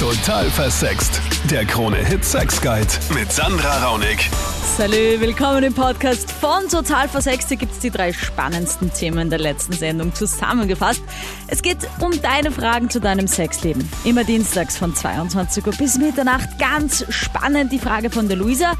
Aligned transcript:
Total 0.00 0.48
versext. 0.48 1.20
Der 1.50 1.66
Krone-Hit 1.66 2.24
Sex 2.24 2.62
Guide 2.62 2.88
mit 3.14 3.30
Sandra 3.30 3.84
Raunig. 3.84 4.30
Salü, 4.78 5.20
willkommen 5.20 5.62
im 5.62 5.74
Podcast 5.74 6.32
von 6.32 6.66
Total 6.70 7.06
Versext. 7.06 7.48
Hier 7.48 7.58
gibt 7.58 7.72
es 7.72 7.80
die 7.80 7.90
drei 7.90 8.14
spannendsten 8.14 8.90
Themen 8.94 9.28
der 9.28 9.38
letzten 9.38 9.74
Sendung 9.74 10.14
zusammengefasst. 10.14 11.02
Es 11.48 11.60
geht 11.60 11.76
um 12.00 12.12
deine 12.22 12.50
Fragen 12.50 12.88
zu 12.88 12.98
deinem 12.98 13.26
Sexleben. 13.26 13.86
Immer 14.04 14.24
dienstags 14.24 14.78
von 14.78 14.94
22 14.94 15.66
Uhr 15.66 15.74
bis 15.74 15.98
Mitternacht. 15.98 16.48
Ganz 16.58 17.04
spannend 17.10 17.70
die 17.70 17.78
Frage 17.78 18.08
von 18.08 18.26
der 18.26 18.38
Luisa. 18.38 18.72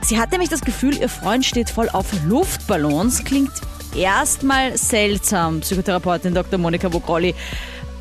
Sie 0.00 0.18
hat 0.18 0.30
nämlich 0.30 0.48
das 0.48 0.62
Gefühl, 0.62 0.96
ihr 0.96 1.10
Freund 1.10 1.44
steht 1.44 1.68
voll 1.68 1.90
auf 1.90 2.06
Luftballons. 2.26 3.24
Klingt 3.24 3.52
erstmal 3.94 4.78
seltsam, 4.78 5.60
Psychotherapeutin 5.60 6.32
Dr. 6.32 6.58
Monika 6.58 6.90
Vogrolli. 6.90 7.34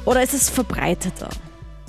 Oder 0.05 0.23
ist 0.23 0.33
es 0.33 0.49
verbreiteter? 0.49 1.27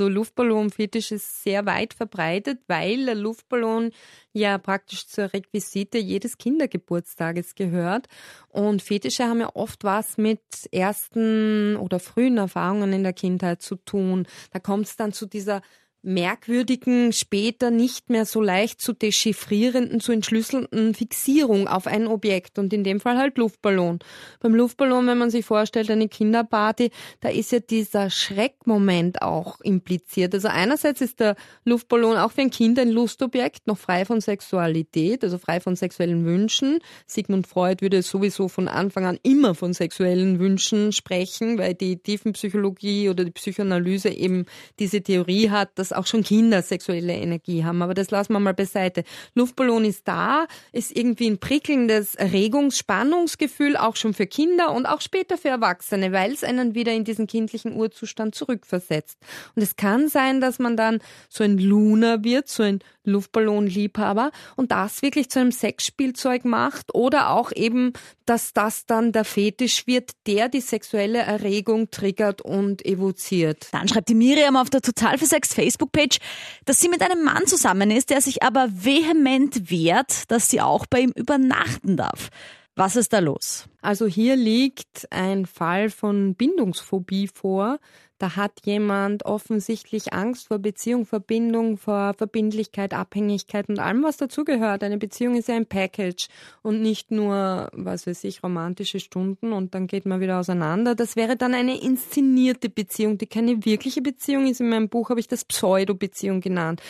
So 0.01 0.09
Luftballonfetisch 0.09 1.13
ist 1.13 1.43
sehr 1.43 1.67
weit 1.67 1.93
verbreitet, 1.93 2.61
weil 2.69 3.05
der 3.05 3.15
Luftballon 3.15 3.91
ja 4.33 4.57
praktisch 4.57 5.07
zur 5.07 5.31
Requisite 5.31 5.99
jedes 5.99 6.39
Kindergeburtstages 6.39 7.55
gehört. 7.55 8.07
Und 8.49 8.81
Fetische 8.81 9.25
haben 9.25 9.41
ja 9.41 9.51
oft 9.53 9.85
was 9.85 10.17
mit 10.17 10.41
ersten 10.73 11.77
oder 11.77 12.01
frühen 12.01 12.39
Erfahrungen 12.39 12.95
in 12.95 13.03
der 13.03 13.13
Kindheit 13.13 13.61
zu 13.61 13.77
tun. 13.77 14.27
Da 14.53 14.59
kommt 14.59 14.87
es 14.87 14.97
dann 14.97 15.13
zu 15.13 15.27
dieser 15.27 15.61
merkwürdigen, 16.03 17.13
später 17.13 17.71
nicht 17.71 18.09
mehr 18.09 18.25
so 18.25 18.41
leicht 18.41 18.81
zu 18.81 18.93
dechiffrierenden, 18.93 20.01
zu 20.01 20.13
entschlüsselnden 20.13 20.95
Fixierung 20.95 21.69
auf 21.69 21.87
ein 21.87 22.07
Objekt 22.07 22.59
und 22.59 22.73
in 22.73 22.85
dem 22.85 23.01
Fall 23.01 23.19
halt 23.19 23.37
Luftballon. 23.39 23.99
Beim 24.41 24.55
Luftballon, 24.55 25.07
wenn 25.07 25.19
man 25.19 25.31
sich 25.31 25.45
vorstellt, 25.45 25.91
eine 25.91 26.09
Kinderparty, 26.09 26.91
da 27.21 27.29
ist 27.29 27.53
ja 27.53 27.61
dieser 27.61 28.11
Schreckmoment 28.11 29.23
auch 29.23 29.61
impliziert. 29.61 30.35
Also 30.35 30.49
einerseits 30.49 31.01
ist 31.01 31.21
der 31.21 31.37
Luftballon 31.65 32.17
auch 32.17 32.33
für 32.33 32.43
ein 32.43 32.51
Kind 32.51 32.79
ein 32.79 32.91
Lustobjekt, 32.91 33.67
noch 33.67 33.79
frei 33.79 34.05
von 34.05 34.21
Sexualität, 34.21 35.23
also 35.23 35.39
frei 35.39 35.61
von 35.61 35.77
sexuellen 35.77 36.25
Wünschen. 36.25 36.79
Sigmund 37.07 37.47
Freud 37.47 37.83
würde 37.83 38.03
sowieso 38.03 38.49
von 38.49 38.69
Anfang 38.69 39.05
an 39.05 39.19
immer 39.23 39.55
von 39.55 39.75
sexuellen 39.75 40.39
Wünschen 40.39 40.93
sprechen, 40.93 41.59
weil 41.59 41.75
die 41.75 41.99
Tiefenpsychologie 41.99 43.09
oder 43.09 43.25
die 43.25 43.31
Psychoanalyse 43.31 44.09
eben 44.11 44.47
diese 44.79 45.03
Theorie 45.03 45.51
hat, 45.51 45.79
dass 45.79 45.90
dass 45.91 45.99
auch 45.99 46.07
schon 46.07 46.23
Kinder 46.23 46.63
sexuelle 46.63 47.13
Energie 47.15 47.65
haben. 47.65 47.83
Aber 47.83 47.95
das 47.95 48.11
lassen 48.11 48.33
wir 48.33 48.41
mal 48.41 48.55
beiseite. 48.55 49.05
Luftballon 49.35 49.85
ist 49.85 50.07
da, 50.07 50.47
ist 50.73 50.97
irgendwie 50.97 51.29
ein 51.29 51.39
prickelndes 51.39 52.15
Erregungsspannungsgefühl, 52.15 53.77
auch 53.77 53.97
schon 53.97 54.15
für 54.15 54.27
Kinder 54.27 54.73
und 54.73 54.87
auch 54.87 55.01
später 55.01 55.37
für 55.37 55.49
Erwachsene, 55.49 56.13
weil 56.13 56.33
es 56.33 56.45
einen 56.45 56.75
wieder 56.75 56.93
in 56.93 57.05
diesen 57.05 57.27
kindlichen 57.27 57.75
Urzustand 57.75 58.35
zurückversetzt. 58.35 59.19
Und 59.55 59.63
es 59.63 59.77
kann 59.77 60.09
sein, 60.09 60.41
dass 60.41 60.59
man 60.59 60.77
dann 60.77 61.01
so 61.29 61.45
ein 61.45 61.59
Luna 61.59 62.23
wird, 62.25 62.49
so 62.49 62.63
ein 62.63 62.81
Luftballonliebhaber 63.05 64.31
und 64.57 64.71
das 64.73 65.03
wirklich 65.03 65.31
zu 65.31 65.41
einem 65.41 65.53
Sexspielzeug 65.53 66.45
macht 66.45 66.95
oder 66.95 67.31
auch 67.31 67.53
eben, 67.53 67.93
dass 68.27 68.53
das 68.53 68.87
dann 68.87 69.13
der 69.13 69.25
Fetisch 69.25 69.87
wird, 69.87 70.13
der 70.27 70.49
die 70.49 70.61
sexuelle 70.61 71.19
Erregung 71.19 71.91
triggert 71.91 72.43
und 72.43 72.85
evoziert. 72.85 73.69
Dann 73.73 73.89
schreibt 73.89 74.09
die 74.09 74.15
Miriam 74.15 74.57
auf 74.57 74.71
der 74.71 74.83
Total 74.83 75.19
Versext 75.19 75.55
Facebook-Page, 75.55 76.19
dass 76.65 76.81
sie 76.81 76.89
mit 76.89 77.03
einem 77.03 77.25
Mann 77.25 77.47
zusammen 77.47 77.91
ist, 77.91 78.11
der 78.11 78.21
sich 78.21 78.43
aber 78.43 78.69
vehement 78.71 79.71
wehrt, 79.71 80.31
dass 80.31 80.49
sie 80.51 80.61
auch 80.61 80.87
bei 80.87 81.01
ihm 81.01 81.13
übernachten 81.15 81.97
darf. 81.97 82.31
Was 82.77 82.97
ist 82.97 83.13
da 83.13 83.19
los? 83.19 83.67
Also 83.83 84.07
hier 84.07 84.37
liegt 84.37 85.07
ein 85.11 85.45
Fall 85.47 85.91
von 85.91 86.35
Bindungsphobie 86.35 87.29
vor. 87.29 87.79
Da 88.21 88.37
hat 88.37 88.61
jemand 88.67 89.25
offensichtlich 89.25 90.13
Angst 90.13 90.49
vor 90.49 90.59
Beziehung, 90.59 91.07
Verbindung, 91.07 91.79
vor 91.79 92.13
Verbindlichkeit, 92.13 92.93
Abhängigkeit 92.93 93.71
und 93.71 93.79
allem, 93.79 94.03
was 94.03 94.19
dazugehört. 94.19 94.85
Eine 94.85 94.99
Beziehung 94.99 95.37
ist 95.37 95.49
ja 95.49 95.57
ein 95.57 95.65
Package 95.65 96.29
und 96.61 96.83
nicht 96.83 97.11
nur, 97.11 97.71
was 97.73 98.07
weiß 98.07 98.25
ich, 98.25 98.43
romantische 98.43 99.01
Stunden 99.01 99.55
und 99.55 99.75
dann 99.75 99.87
geht 99.87 100.05
man 100.05 100.21
wieder 100.21 100.39
auseinander. 100.39 100.95
Das 100.95 101.17
wäre 101.17 101.39
dann 101.39 101.55
eine 101.55 101.81
inszenierte 101.81 102.69
Beziehung, 102.69 103.17
die 103.17 103.27
keine 103.27 103.65
wirkliche 103.65 104.03
Beziehung 104.03 104.47
ist. 104.47 104.61
In 104.61 104.69
meinem 104.69 104.91
Buch 104.91 105.09
habe 105.09 105.21
ich 105.21 105.27
das 105.27 105.47
Pseudo-Beziehung 105.47 106.43
genannt. 106.43 106.83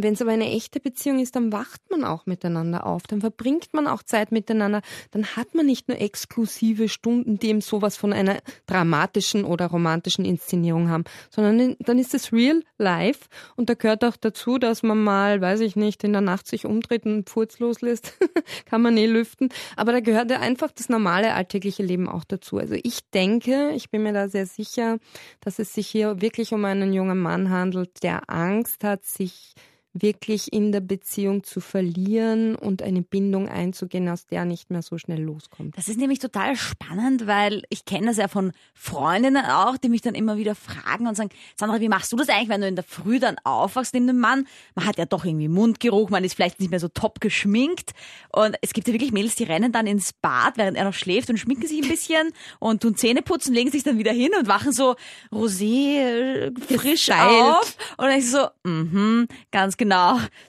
Wenn 0.00 0.14
es 0.14 0.22
aber 0.22 0.30
eine 0.30 0.48
echte 0.48 0.78
Beziehung 0.78 1.18
ist, 1.18 1.34
dann 1.34 1.50
wacht 1.50 1.80
man 1.90 2.04
auch 2.04 2.24
miteinander 2.24 2.86
auf, 2.86 3.02
dann 3.08 3.20
verbringt 3.20 3.74
man 3.74 3.88
auch 3.88 4.04
Zeit 4.04 4.30
miteinander, 4.30 4.80
dann 5.10 5.26
hat 5.34 5.56
man 5.56 5.66
nicht 5.66 5.88
nur 5.88 6.00
exklusive 6.00 6.88
Stunden, 6.88 7.40
die 7.40 7.48
eben 7.48 7.60
sowas 7.60 7.96
von 7.96 8.12
einer 8.12 8.38
dramatischen 8.66 9.44
oder 9.44 9.66
romantischen 9.66 10.24
Inszenierung 10.24 10.88
haben, 10.88 11.02
sondern 11.30 11.74
dann 11.80 11.98
ist 11.98 12.14
es 12.14 12.32
real 12.32 12.62
life. 12.78 13.26
Und 13.56 13.70
da 13.70 13.74
gehört 13.74 14.04
auch 14.04 14.16
dazu, 14.16 14.58
dass 14.58 14.84
man 14.84 15.02
mal, 15.02 15.40
weiß 15.40 15.60
ich 15.60 15.74
nicht, 15.74 16.04
in 16.04 16.12
der 16.12 16.22
Nacht 16.22 16.46
sich 16.46 16.64
umdreht 16.64 17.04
und 17.04 17.12
einen 17.12 17.26
Furz 17.26 17.58
loslässt, 17.58 18.16
kann 18.66 18.82
man 18.82 18.96
eh 18.96 19.06
lüften, 19.06 19.48
aber 19.74 19.90
da 19.90 19.98
gehört 19.98 20.30
ja 20.30 20.38
einfach 20.38 20.70
das 20.70 20.88
normale 20.88 21.34
alltägliche 21.34 21.82
Leben 21.82 22.08
auch 22.08 22.22
dazu. 22.22 22.58
Also 22.58 22.76
ich 22.80 23.00
denke, 23.10 23.72
ich 23.74 23.90
bin 23.90 24.04
mir 24.04 24.12
da 24.12 24.28
sehr 24.28 24.46
sicher, 24.46 24.98
dass 25.40 25.58
es 25.58 25.74
sich 25.74 25.88
hier 25.88 26.20
wirklich 26.20 26.52
um 26.52 26.64
einen 26.64 26.92
jungen 26.92 27.18
Mann 27.18 27.50
handelt, 27.50 28.04
der 28.04 28.30
Angst 28.30 28.84
hat, 28.84 29.04
sich 29.04 29.54
wirklich 30.02 30.52
in 30.52 30.72
der 30.72 30.80
Beziehung 30.80 31.44
zu 31.44 31.60
verlieren 31.60 32.54
und 32.54 32.82
eine 32.82 33.02
Bindung 33.02 33.48
einzugehen, 33.48 34.08
aus 34.08 34.26
der 34.26 34.44
nicht 34.44 34.70
mehr 34.70 34.82
so 34.82 34.98
schnell 34.98 35.22
loskommt. 35.22 35.76
Das 35.76 35.88
ist 35.88 35.98
nämlich 35.98 36.18
total 36.18 36.56
spannend, 36.56 37.26
weil 37.26 37.62
ich 37.68 37.84
kenne 37.84 38.06
das 38.06 38.16
ja 38.16 38.28
von 38.28 38.52
Freundinnen 38.74 39.44
auch, 39.44 39.76
die 39.76 39.88
mich 39.88 40.02
dann 40.02 40.14
immer 40.14 40.36
wieder 40.36 40.54
fragen 40.54 41.06
und 41.06 41.16
sagen, 41.16 41.30
Sandra, 41.56 41.80
wie 41.80 41.88
machst 41.88 42.12
du 42.12 42.16
das 42.16 42.28
eigentlich, 42.28 42.48
wenn 42.48 42.60
du 42.60 42.68
in 42.68 42.76
der 42.76 42.84
Früh 42.84 43.18
dann 43.18 43.36
aufwachst 43.44 43.94
neben 43.94 44.06
dem 44.06 44.18
Mann? 44.18 44.46
Man 44.74 44.86
hat 44.86 44.98
ja 44.98 45.06
doch 45.06 45.24
irgendwie 45.24 45.48
Mundgeruch, 45.48 46.10
man 46.10 46.24
ist 46.24 46.34
vielleicht 46.34 46.60
nicht 46.60 46.70
mehr 46.70 46.80
so 46.80 46.88
top 46.88 47.20
geschminkt 47.20 47.92
und 48.32 48.56
es 48.62 48.72
gibt 48.72 48.86
ja 48.88 48.94
wirklich 48.94 49.12
Mädels, 49.12 49.36
die 49.36 49.44
rennen 49.44 49.72
dann 49.72 49.86
ins 49.86 50.12
Bad, 50.12 50.56
während 50.56 50.76
er 50.76 50.84
noch 50.84 50.94
schläft 50.94 51.30
und 51.30 51.38
schminken 51.38 51.66
sich 51.66 51.82
ein 51.82 51.88
bisschen 51.88 52.32
und 52.58 52.82
tun 52.82 52.96
Zähne 52.96 53.22
putzen, 53.22 53.54
legen 53.54 53.70
sich 53.70 53.82
dann 53.82 53.98
wieder 53.98 54.12
hin 54.12 54.30
und 54.38 54.48
wachen 54.48 54.72
so 54.72 54.96
rosé 55.32 55.98
äh, 55.98 56.52
frisch 56.76 57.06
Gesteilt. 57.06 57.42
auf 57.42 57.76
und 57.96 58.06
dann 58.06 58.18
ist 58.18 58.32
so, 58.32 58.46
mhm, 58.64 59.28
ganz 59.50 59.76
genau. 59.76 59.87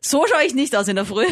So 0.02 0.26
schaue 0.28 0.46
ich 0.46 0.54
nicht 0.54 0.76
aus 0.76 0.88
in 0.88 0.96
der 0.96 1.06
Früh. 1.06 1.26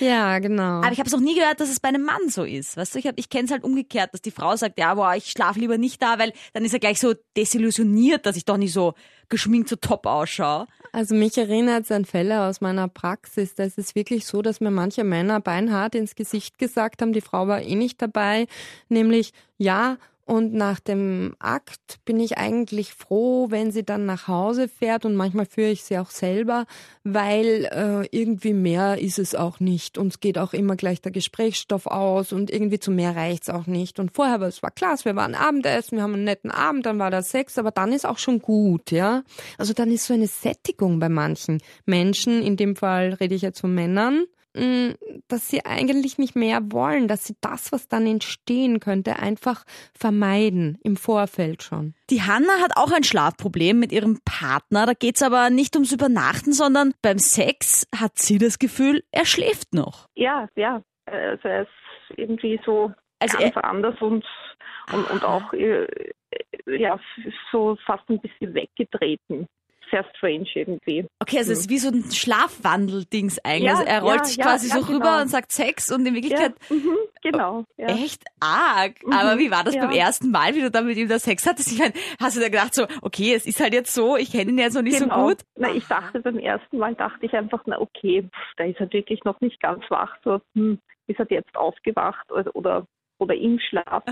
Ja, 0.00 0.38
genau. 0.38 0.80
Aber 0.80 0.92
ich 0.92 0.98
habe 0.98 1.08
es 1.08 1.12
noch 1.12 1.20
nie 1.20 1.34
gehört, 1.34 1.60
dass 1.60 1.70
es 1.70 1.80
bei 1.80 1.88
einem 1.88 2.04
Mann 2.04 2.28
so 2.28 2.44
ist. 2.44 2.76
Weißt 2.76 2.94
du, 2.94 2.98
ich, 2.98 3.06
hab, 3.06 3.18
ich 3.18 3.30
kenne 3.30 3.46
es 3.46 3.50
halt 3.50 3.64
umgekehrt, 3.64 4.12
dass 4.12 4.22
die 4.22 4.30
Frau 4.30 4.54
sagt, 4.54 4.78
ja, 4.78 4.94
boah, 4.94 5.14
ich 5.14 5.30
schlafe 5.30 5.58
lieber 5.58 5.78
nicht 5.78 6.00
da, 6.02 6.18
weil 6.18 6.32
dann 6.52 6.64
ist 6.64 6.72
er 6.72 6.78
gleich 6.78 7.00
so 7.00 7.14
desillusioniert, 7.36 8.26
dass 8.26 8.36
ich 8.36 8.44
doch 8.44 8.58
nicht 8.58 8.72
so 8.72 8.94
geschminkt 9.28 9.68
so 9.68 9.76
top 9.76 10.06
ausschaue. 10.06 10.66
Also 10.92 11.14
mich 11.14 11.36
erinnert 11.36 11.84
es 11.84 11.90
an 11.90 12.04
Fälle 12.04 12.42
aus 12.42 12.60
meiner 12.60 12.88
Praxis. 12.88 13.54
Da 13.54 13.64
ist 13.64 13.78
es 13.78 13.94
wirklich 13.94 14.26
so, 14.26 14.42
dass 14.42 14.60
mir 14.60 14.70
manche 14.70 15.04
Männer 15.04 15.40
beinhart 15.40 15.94
ins 15.94 16.14
Gesicht 16.14 16.58
gesagt 16.58 17.02
haben, 17.02 17.12
die 17.12 17.20
Frau 17.20 17.46
war 17.48 17.62
eh 17.62 17.74
nicht 17.74 18.00
dabei, 18.00 18.46
nämlich 18.88 19.32
ja, 19.56 19.98
und 20.28 20.52
nach 20.52 20.78
dem 20.78 21.34
Akt 21.38 22.00
bin 22.04 22.20
ich 22.20 22.36
eigentlich 22.36 22.92
froh, 22.92 23.46
wenn 23.50 23.72
sie 23.72 23.82
dann 23.82 24.04
nach 24.04 24.28
Hause 24.28 24.68
fährt 24.68 25.06
und 25.06 25.16
manchmal 25.16 25.46
führe 25.46 25.70
ich 25.70 25.84
sie 25.84 25.98
auch 25.98 26.10
selber, 26.10 26.66
weil 27.02 27.64
äh, 27.72 28.06
irgendwie 28.10 28.52
mehr 28.52 29.00
ist 29.00 29.18
es 29.18 29.34
auch 29.34 29.58
nicht. 29.58 29.96
Uns 29.96 30.20
geht 30.20 30.36
auch 30.36 30.52
immer 30.52 30.76
gleich 30.76 31.00
der 31.00 31.12
Gesprächsstoff 31.12 31.86
aus 31.86 32.34
und 32.34 32.50
irgendwie 32.50 32.78
zu 32.78 32.90
mehr 32.90 33.16
reicht's 33.16 33.48
auch 33.48 33.66
nicht. 33.66 33.98
Und 33.98 34.14
vorher 34.14 34.38
war 34.38 34.48
es 34.48 34.62
war 34.62 34.70
klar, 34.70 34.98
wir 35.02 35.16
waren 35.16 35.34
Abendessen, 35.34 35.96
wir 35.96 36.02
haben 36.02 36.12
einen 36.12 36.24
netten 36.24 36.50
Abend, 36.50 36.84
dann 36.84 36.98
war 36.98 37.10
da 37.10 37.22
Sex, 37.22 37.56
aber 37.56 37.70
dann 37.70 37.94
ist 37.94 38.04
auch 38.04 38.18
schon 38.18 38.40
gut, 38.40 38.90
ja. 38.90 39.22
Also 39.56 39.72
dann 39.72 39.90
ist 39.90 40.04
so 40.04 40.12
eine 40.12 40.26
Sättigung 40.26 40.98
bei 40.98 41.08
manchen 41.08 41.62
Menschen, 41.86 42.42
in 42.42 42.58
dem 42.58 42.76
Fall 42.76 43.14
rede 43.14 43.34
ich 43.34 43.40
jetzt 43.40 43.60
von 43.60 43.74
Männern, 43.74 44.26
dass 44.54 45.48
sie 45.48 45.64
eigentlich 45.64 46.18
nicht 46.18 46.34
mehr 46.34 46.60
wollen, 46.72 47.06
dass 47.06 47.24
sie 47.24 47.36
das, 47.40 47.70
was 47.70 47.88
dann 47.88 48.06
entstehen 48.06 48.80
könnte, 48.80 49.18
einfach 49.18 49.64
vermeiden 49.96 50.78
im 50.82 50.96
Vorfeld 50.96 51.62
schon. 51.62 51.94
Die 52.10 52.22
Hanna 52.22 52.60
hat 52.62 52.72
auch 52.76 52.90
ein 52.90 53.04
Schlafproblem 53.04 53.78
mit 53.78 53.92
ihrem 53.92 54.18
Partner. 54.24 54.86
Da 54.86 54.94
geht's 54.94 55.22
aber 55.22 55.50
nicht 55.50 55.76
ums 55.76 55.92
Übernachten, 55.92 56.52
sondern 56.52 56.92
beim 57.02 57.18
Sex 57.18 57.86
hat 57.94 58.18
sie 58.18 58.38
das 58.38 58.58
Gefühl, 58.58 59.04
er 59.12 59.26
schläft 59.26 59.74
noch. 59.74 60.06
Ja, 60.14 60.48
ja. 60.56 60.82
Also 61.06 61.48
er 61.48 61.62
ist 61.62 62.16
irgendwie 62.16 62.60
so 62.64 62.92
also 63.20 63.38
ganz 63.38 63.56
er, 63.56 63.64
anders 63.64 64.00
und, 64.00 64.24
und, 64.92 65.10
und 65.10 65.24
auch 65.24 65.52
äh, 65.52 65.86
ja, 66.66 66.98
so 67.52 67.76
fast 67.86 68.08
ein 68.08 68.20
bisschen 68.20 68.54
weggetreten 68.54 69.46
sehr 69.90 70.04
strange 70.14 70.48
irgendwie. 70.54 71.06
Okay, 71.20 71.38
also 71.38 71.52
es 71.52 71.60
ist 71.60 71.70
wie 71.70 71.78
so 71.78 71.88
ein 71.88 72.04
Schlafwandel-Dings 72.10 73.38
eigentlich. 73.44 73.64
Ja, 73.64 73.76
also 73.78 73.84
er 73.84 74.00
rollt 74.02 74.18
ja, 74.18 74.24
sich 74.24 74.38
quasi 74.38 74.68
ja, 74.68 74.76
so 74.76 74.80
rüber 74.92 75.04
genau. 75.04 75.22
und 75.22 75.28
sagt 75.28 75.52
Sex 75.52 75.90
und 75.90 76.06
in 76.06 76.14
Wirklichkeit. 76.14 76.54
Mhm, 76.70 76.96
genau. 77.22 77.64
Echt 77.76 78.22
arg. 78.40 79.04
Mhm, 79.04 79.12
Aber 79.12 79.38
wie 79.38 79.50
war 79.50 79.64
das 79.64 79.76
beim 79.76 79.90
ersten 79.90 80.30
Mal, 80.30 80.54
wie 80.54 80.60
du 80.60 80.70
da 80.70 80.82
mit 80.82 80.96
ihm 80.96 81.08
das 81.08 81.24
Sex 81.24 81.46
hattest? 81.46 81.72
Ich 81.72 81.78
meine, 81.78 81.94
hast 82.20 82.36
du 82.36 82.40
da 82.40 82.48
gedacht 82.48 82.74
so, 82.74 82.86
okay, 83.02 83.34
es 83.34 83.46
ist 83.46 83.60
halt 83.60 83.74
jetzt 83.74 83.94
so, 83.94 84.16
ich 84.16 84.32
kenne 84.32 84.50
ihn 84.50 84.58
jetzt 84.58 84.74
noch 84.74 84.82
nicht 84.82 84.98
genau. 84.98 85.20
so 85.20 85.28
gut? 85.28 85.38
Na, 85.56 85.70
ich 85.72 85.86
dachte 85.86 86.20
beim 86.20 86.38
ersten 86.38 86.78
Mal, 86.78 86.94
dachte 86.94 87.26
ich 87.26 87.32
einfach, 87.32 87.62
na 87.66 87.80
okay, 87.80 88.28
da 88.56 88.64
ist 88.64 88.80
er 88.80 88.92
wirklich 88.92 89.24
noch 89.24 89.40
nicht 89.40 89.60
ganz 89.60 89.82
wach. 89.90 90.16
So, 90.24 90.40
hm, 90.54 90.78
ist 91.06 91.18
er 91.18 91.26
jetzt 91.30 91.56
aufgewacht 91.56 92.30
oder, 92.30 92.54
oder 92.54 92.86
oder 93.18 93.34
im 93.34 93.58
Schlaf 93.58 94.04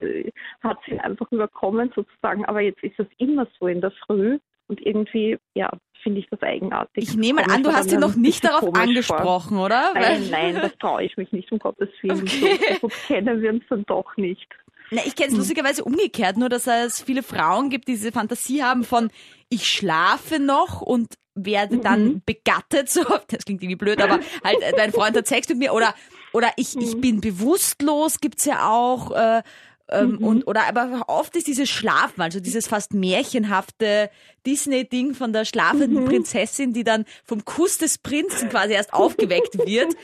äh, 0.00 0.30
hat 0.62 0.78
sie 0.86 0.98
einfach 0.98 1.30
überkommen 1.30 1.92
sozusagen. 1.94 2.44
Aber 2.46 2.60
jetzt 2.60 2.82
ist 2.82 2.98
es 2.98 3.06
immer 3.18 3.46
so 3.58 3.66
in 3.66 3.80
der 3.80 3.92
Früh, 4.06 4.38
und 4.68 4.84
irgendwie, 4.84 5.38
ja, 5.54 5.70
finde 6.02 6.20
ich 6.20 6.28
das 6.30 6.40
eigenartig. 6.42 7.04
Ich 7.04 7.16
nehme 7.16 7.48
an, 7.48 7.62
du 7.62 7.72
hast 7.72 7.92
ihn 7.92 8.00
noch 8.00 8.14
nicht 8.14 8.44
darauf 8.44 8.74
angesprochen, 8.74 9.56
vor. 9.56 9.66
oder? 9.66 9.92
Nein, 9.94 10.28
nein, 10.30 10.54
das 10.54 10.76
traue 10.78 11.04
ich 11.04 11.16
mich 11.16 11.32
nicht, 11.32 11.50
um 11.50 11.58
Gottes 11.58 11.88
Willen. 12.02 12.22
Okay. 12.22 12.78
So, 12.80 12.88
so 12.88 12.94
kennen 13.06 13.42
wir 13.42 13.50
uns 13.50 13.64
dann 13.68 13.84
doch 13.86 14.16
nicht. 14.16 14.46
Na, 14.90 15.02
ich 15.04 15.16
kenne 15.16 15.32
es 15.32 15.36
lustigerweise 15.36 15.84
umgekehrt, 15.84 16.36
nur 16.36 16.48
dass 16.48 16.66
es 16.66 17.02
viele 17.02 17.22
Frauen 17.22 17.68
gibt, 17.68 17.88
die 17.88 17.92
diese 17.92 18.12
Fantasie 18.12 18.62
haben 18.62 18.84
von 18.84 19.10
ich 19.50 19.68
schlafe 19.68 20.38
noch 20.38 20.80
und 20.80 21.14
werde 21.34 21.78
dann 21.78 22.04
mhm. 22.04 22.22
begattet, 22.24 22.88
so, 22.88 23.02
das 23.28 23.44
klingt 23.44 23.62
irgendwie 23.62 23.76
blöd, 23.76 24.00
aber 24.00 24.20
halt, 24.44 24.58
dein 24.76 24.92
Freund 24.92 25.16
hat 25.16 25.26
Sex 25.26 25.48
mit 25.48 25.58
mir 25.58 25.72
oder, 25.72 25.94
oder 26.32 26.50
ich, 26.56 26.76
ich 26.76 26.96
mhm. 26.96 27.00
bin 27.00 27.20
bewusstlos, 27.20 28.20
gibt's 28.20 28.44
ja 28.44 28.70
auch, 28.70 29.12
äh, 29.12 29.42
ähm, 29.90 30.12
mhm. 30.12 30.26
und, 30.26 30.46
oder 30.46 30.68
aber 30.68 31.04
oft 31.08 31.36
ist 31.36 31.46
dieses 31.46 31.68
Schlafen, 31.68 32.20
also 32.20 32.40
dieses 32.40 32.68
fast 32.68 32.94
märchenhafte 32.94 34.10
Disney-Ding 34.46 35.14
von 35.14 35.32
der 35.32 35.44
schlafenden 35.44 36.04
mhm. 36.04 36.08
Prinzessin, 36.08 36.72
die 36.72 36.84
dann 36.84 37.04
vom 37.24 37.44
Kuss 37.44 37.78
des 37.78 37.98
Prinzen 37.98 38.48
quasi 38.48 38.74
erst 38.74 38.92
aufgeweckt 38.92 39.58
wird. 39.66 39.94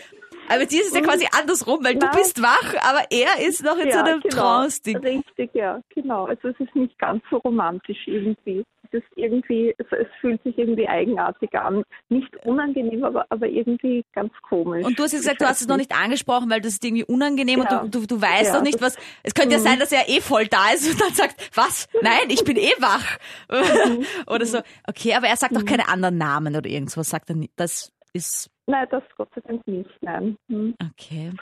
Aber 0.49 0.67
dir 0.67 0.81
ist 0.81 0.89
es 0.89 0.95
ja 0.95 1.01
quasi 1.01 1.27
andersrum, 1.33 1.83
weil 1.83 1.95
Nein. 1.95 2.11
du 2.11 2.19
bist 2.19 2.43
wach, 2.43 2.75
aber 2.83 3.05
er 3.11 3.47
ist 3.47 3.65
noch 3.65 3.79
in 3.79 3.89
ja, 3.89 3.95
so 3.95 3.99
einem 4.01 4.21
genau. 4.21 4.35
Trance-Ding. 4.35 4.99
Richtig, 4.99 5.51
ja, 5.55 5.81
genau. 5.95 6.27
Also 6.27 6.49
es 6.49 6.61
ist 6.61 6.75
nicht 6.75 6.99
ganz 6.99 7.23
so 7.31 7.39
romantisch 7.39 8.07
irgendwie 8.07 8.65
ist 8.93 9.07
irgendwie, 9.17 9.75
es, 9.79 9.87
es, 9.91 10.07
fühlt 10.21 10.43
sich 10.43 10.57
irgendwie 10.59 10.89
eigenartig 10.89 11.53
an. 11.55 11.85
Nicht 12.09 12.35
unangenehm, 12.45 13.05
aber, 13.05 13.27
aber 13.31 13.47
irgendwie 13.47 14.05
ganz 14.13 14.33
komisch. 14.49 14.85
Und 14.85 14.99
du 14.99 15.03
hast 15.03 15.13
ja 15.13 15.19
gesagt, 15.19 15.41
du 15.41 15.47
hast 15.47 15.61
es 15.61 15.69
noch 15.69 15.77
nicht 15.77 15.93
angesprochen, 15.93 16.51
weil 16.51 16.61
das 16.61 16.75
ist 16.75 16.85
irgendwie 16.85 17.05
unangenehm 17.05 17.63
ja. 17.63 17.81
und 17.81 17.95
du, 17.95 18.01
du, 18.01 18.07
du 18.07 18.21
weißt 18.21 18.53
ja, 18.53 18.55
noch 18.55 18.63
nicht, 18.63 18.81
was. 18.81 18.97
Es 19.23 19.35
könnte 19.35 19.55
ja 19.55 19.59
mhm. 19.59 19.65
sein, 19.65 19.79
dass 19.79 19.93
er 19.93 20.09
eh 20.09 20.21
voll 20.21 20.47
da 20.47 20.73
ist 20.73 20.91
und 20.91 21.01
dann 21.01 21.13
sagt, 21.13 21.51
was? 21.55 21.89
Nein, 22.03 22.29
ich 22.29 22.45
bin 22.45 22.57
eh 22.57 22.75
wach. 22.79 23.19
Mhm. 23.51 24.05
oder 24.27 24.47
so. 24.47 24.59
Okay, 24.87 25.15
aber 25.15 25.29
er 25.29 25.37
sagt 25.37 25.55
doch 25.55 25.63
mhm. 25.63 25.67
keine 25.67 25.89
anderen 25.89 26.19
Namen 26.19 26.57
oder 26.57 26.69
irgendwas, 26.69 27.09
sagt 27.09 27.31
er 27.31 27.37
nicht. 27.37 27.53
Das 27.57 27.93
ist. 28.13 28.51
Nein, 28.67 28.87
das 28.91 29.03
Gott 29.17 29.29
sei 29.35 29.43
Dank 29.43 29.67
nicht, 29.67 29.91
nein. 30.01 30.37
Mhm. 30.49 30.75
Okay. 30.91 31.33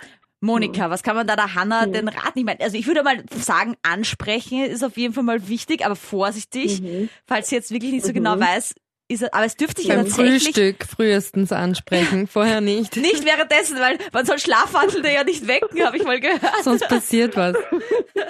Monika, 0.43 0.91
was 0.91 1.05
kann 1.05 1.15
man 1.15 1.27
da 1.27 1.37
der 1.37 1.55
Hanna 1.55 1.87
mhm. 1.87 1.93
den 1.93 2.09
Rat 2.09 2.35
nicht 2.35 2.45
meinen? 2.45 2.61
Also 2.61 2.77
ich 2.77 2.87
würde 2.89 3.05
mal 3.05 3.23
sagen, 3.31 3.77
ansprechen 3.83 4.65
ist 4.65 4.83
auf 4.83 4.97
jeden 4.97 5.15
Fall 5.15 5.23
mal 5.23 5.49
wichtig, 5.49 5.87
aber 5.87 5.95
vorsichtig, 5.95 6.83
mhm. 6.83 7.09
falls 7.27 7.49
sie 7.49 7.55
jetzt 7.55 7.71
wirklich 7.71 7.93
nicht 7.93 8.05
so 8.05 8.13
genau 8.13 8.35
mhm. 8.37 8.41
weiß, 8.41 8.75
ist 9.07 9.23
er, 9.23 9.33
aber 9.35 9.45
es 9.45 9.57
dürfte 9.57 9.83
sich 9.83 9.91
ja 9.91 9.97
tatsächlich... 9.97 10.43
Frühstück 10.43 10.85
frühestens 10.85 11.53
ansprechen, 11.53 12.27
vorher 12.29 12.61
nicht. 12.61 12.97
nicht 12.97 13.25
währenddessen, 13.25 13.79
weil 13.79 13.99
man 14.13 14.27
soll 14.27 14.41
Schlafwandelnde 14.41 15.13
ja 15.13 15.23
nicht 15.23 15.47
wecken, 15.47 15.85
habe 15.85 15.97
ich 15.97 16.05
mal 16.05 16.19
gehört. 16.19 16.65
Sonst 16.65 16.89
passiert 16.89 17.37
was. 17.37 17.57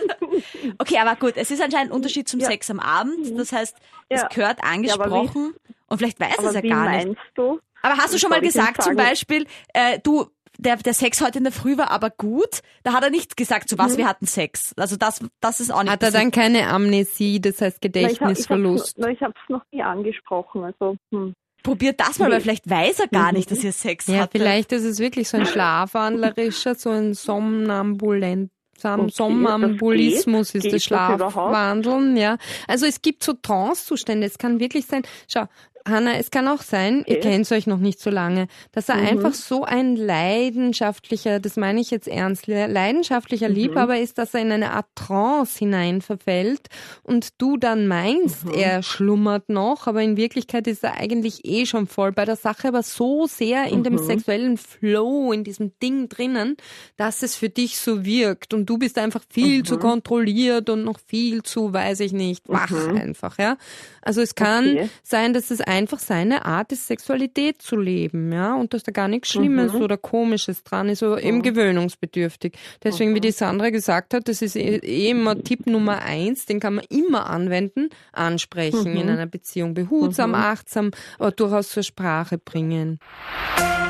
okay, 0.79 0.99
aber 0.99 1.17
gut, 1.17 1.35
es 1.37 1.50
ist 1.50 1.62
anscheinend 1.62 1.93
ein 1.93 1.97
Unterschied 1.97 2.29
zum 2.29 2.41
ja. 2.41 2.47
Sex 2.47 2.70
am 2.70 2.79
Abend, 2.81 3.32
mhm. 3.32 3.38
das 3.38 3.53
heißt, 3.53 3.75
ja. 4.11 4.17
es 4.19 4.35
gehört 4.35 4.62
angesprochen 4.62 5.55
ja, 5.55 5.75
und 5.88 5.97
vielleicht 5.97 6.20
weiß 6.20 6.37
es 6.44 6.55
ja 6.55 6.61
gar 6.61 7.05
nicht. 7.05 7.19
Du? 7.35 7.59
Aber 7.81 7.97
hast 7.97 8.12
du 8.12 8.19
schon 8.19 8.31
mal 8.31 8.43
gesagt 8.43 8.82
zum 8.82 8.97
Beispiel, 8.97 9.47
äh, 9.73 9.99
du, 9.99 10.29
der, 10.62 10.76
der 10.76 10.94
Sex 10.94 11.20
heute 11.20 11.38
in 11.38 11.44
der 11.44 11.53
Früh 11.53 11.76
war 11.76 11.91
aber 11.91 12.11
gut. 12.11 12.61
Da 12.82 12.93
hat 12.93 13.05
er 13.05 13.11
nicht 13.11 13.37
gesagt, 13.37 13.69
zu 13.69 13.79
was 13.79 13.93
mhm. 13.93 13.99
wir 13.99 14.09
hatten 14.09 14.26
Sex. 14.26 14.75
Also 14.76 14.97
das, 14.97 15.20
das 15.41 15.61
ist 15.61 15.70
auch 15.70 15.82
nicht. 15.82 15.93
Hat 15.93 16.03
er 16.03 16.11
dann 16.11 16.31
keine 16.31 16.69
Amnesie, 16.69 17.41
das 17.41 17.61
heißt 17.61 17.81
Gedächtnisverlust? 17.81 18.97
Na, 18.99 19.09
ich 19.09 19.20
habe 19.20 19.35
es 19.43 19.49
noch 19.49 19.62
nie 19.70 19.82
angesprochen. 19.82 20.64
Also 20.64 20.97
hm. 21.11 21.35
Probiert 21.62 22.00
das 22.00 22.19
mal, 22.19 22.31
weil 22.31 22.41
vielleicht 22.41 22.69
weiß 22.69 22.99
er 23.00 23.06
gar 23.06 23.31
nicht, 23.32 23.49
dass 23.50 23.62
ihr 23.62 23.73
Sex 23.73 24.09
ja, 24.09 24.23
hatte. 24.23 24.38
Ja, 24.38 24.44
vielleicht 24.44 24.73
ist 24.73 24.82
es 24.82 24.99
wirklich 24.99 25.29
so 25.29 25.37
ein 25.37 25.47
schlafwandlerischer, 25.47 26.75
so 26.75 26.91
ein 26.91 27.14
Somnambulent 27.14 28.50
okay, 28.85 29.11
Somnambulismus 29.11 30.55
ist 30.55 30.73
das 30.73 30.85
Schlafwandeln, 30.85 32.17
ja. 32.17 32.37
Also 32.67 32.87
es 32.87 33.03
gibt 33.03 33.23
so 33.23 33.32
Trance-Zustände. 33.35 34.26
Es 34.26 34.38
kann 34.38 34.61
wirklich 34.61 34.87
sein, 34.87 35.03
schau, 35.29 35.44
Hanna, 35.87 36.17
es 36.17 36.31
kann 36.31 36.46
auch 36.49 36.62
sein, 36.62 37.00
okay. 37.00 37.14
ihr 37.14 37.20
kennt 37.20 37.50
euch 37.50 37.67
noch 37.67 37.79
nicht 37.79 38.00
so 38.00 38.11
lange, 38.11 38.46
dass 38.70 38.88
er 38.88 38.96
mhm. 38.96 39.06
einfach 39.06 39.34
so 39.34 39.64
ein 39.64 39.96
leidenschaftlicher, 39.96 41.40
das 41.40 41.56
meine 41.56 41.81
ich 41.81 41.90
jetzt 41.90 42.08
ernst, 42.08 42.46
leidenschaftlicher 42.46 43.49
mhm. 43.49 43.55
Liebhaber 43.55 43.99
ist, 43.99 44.19
dass 44.19 44.34
er 44.34 44.43
in 44.43 44.52
eine 44.52 44.73
Art 44.73 44.87
Trance 44.94 45.58
hinein 45.58 46.00
verfällt 46.00 46.69
und 47.02 47.40
du 47.40 47.56
dann 47.56 47.88
meinst, 47.88 48.44
mhm. 48.44 48.55
er 48.55 48.82
schlummert 48.82 49.49
noch, 49.49 49.87
aber 49.87 50.02
in 50.02 50.17
Wirklichkeit 50.17 50.67
ist 50.67 50.84
er 50.84 50.94
eigentlich 50.94 51.44
eh 51.44 51.67
schon 51.67 51.87
voll 51.87 52.12
bei 52.12 52.25
der 52.25 52.37
Sache, 52.37 52.69
aber 52.69 52.82
so 52.82 53.26
sehr 53.26 53.64
in 53.67 53.82
dem 53.82 53.94
mhm. 53.94 54.06
sexuellen 54.06 54.56
Flow, 54.58 55.32
in 55.32 55.43
diesem 55.43 55.73
Ding 55.82 56.08
drinnen, 56.08 56.56
dass 56.96 57.23
es 57.23 57.35
für 57.35 57.49
dich 57.49 57.78
so 57.78 58.05
wirkt 58.05 58.55
und 58.55 58.67
du 58.67 58.78
bist 58.78 58.99
einfach 58.99 59.23
viel 59.28 59.64
zu 59.64 59.76
mhm. 59.76 59.81
kontrolliert 59.81 60.70
und 60.70 60.85
noch 60.85 61.00
viel 61.06 61.43
zu, 61.43 61.73
weiß 61.73 62.00
ich 62.00 62.12
nicht, 62.12 62.49
wach 62.49 62.70
mhm. 62.70 62.96
einfach, 62.96 63.38
ja. 63.38 63.56
Also 64.00 64.20
es 64.20 64.35
kann 64.35 64.69
okay. 64.69 64.90
sein, 65.02 65.32
dass 65.32 65.50
es 65.50 65.61
einfach 65.72 65.98
seine 65.98 66.44
Art 66.44 66.70
ist, 66.72 66.86
Sexualität 66.86 67.62
zu 67.62 67.76
leben, 67.76 68.32
ja, 68.32 68.54
und 68.54 68.74
dass 68.74 68.82
da 68.82 68.92
gar 68.92 69.08
nichts 69.08 69.30
Schlimmes 69.30 69.72
mhm. 69.72 69.80
oder 69.80 69.96
Komisches 69.96 70.62
dran 70.62 70.88
ist, 70.88 71.02
oder 71.02 71.22
eben 71.22 71.42
gewöhnungsbedürftig. 71.42 72.54
Deswegen, 72.82 73.12
mhm. 73.12 73.14
wie 73.16 73.20
die 73.20 73.32
Sandra 73.32 73.70
gesagt 73.70 74.14
hat, 74.14 74.28
das 74.28 74.42
ist 74.42 74.56
eh, 74.56 74.76
eh 74.76 75.10
immer 75.10 75.42
Tipp 75.42 75.66
Nummer 75.66 76.02
eins, 76.02 76.46
den 76.46 76.60
kann 76.60 76.74
man 76.74 76.84
immer 76.90 77.28
anwenden, 77.30 77.88
ansprechen 78.12 78.94
in 78.94 79.06
mhm. 79.06 79.12
einer 79.12 79.26
Beziehung, 79.26 79.74
behutsam, 79.74 80.30
mhm. 80.30 80.36
achtsam, 80.36 80.90
aber 81.19 81.30
durchaus 81.30 81.70
zur 81.70 81.82
Sprache 81.82 82.38
bringen. 82.38 82.98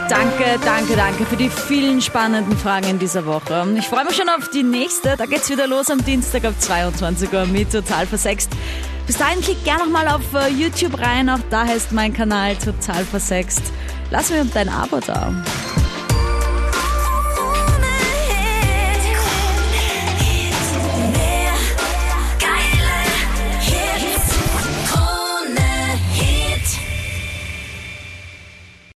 Danke, 0.08 0.58
danke, 0.64 0.94
danke 0.94 1.25
für 1.25 1.37
die 1.37 1.49
vielen 1.49 2.00
spannenden 2.00 2.56
Fragen 2.56 2.88
in 2.90 2.99
dieser 2.99 3.25
Woche. 3.25 3.67
Ich 3.76 3.87
freue 3.87 4.05
mich 4.05 4.17
schon 4.17 4.28
auf 4.28 4.50
die 4.50 4.62
nächste. 4.62 5.17
Da 5.17 5.26
geht's 5.26 5.49
wieder 5.50 5.67
los 5.67 5.90
am 5.90 6.05
Dienstag 6.05 6.44
ab 6.44 6.55
22 6.58 7.32
Uhr 7.32 7.46
mit 7.46 7.73
Total 7.73 8.06
Versext. 8.06 8.50
Bis 9.06 9.19
dahin 9.19 9.40
klick 9.40 9.62
gerne 9.64 9.84
nochmal 9.84 10.08
auf 10.08 10.34
äh, 10.34 10.49
YouTube 10.49 10.99
rein. 11.00 11.28
Auch 11.28 11.40
da 11.50 11.66
heißt 11.66 11.93
mein 11.93 12.12
Kanal 12.12 12.56
Total 12.56 13.04
Versext. 13.04 13.62
Lass 14.10 14.31
mir 14.31 14.44
dein 14.44 14.69
Abo 14.69 15.00
da. 15.00 15.32